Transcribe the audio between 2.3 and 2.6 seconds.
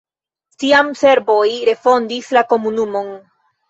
la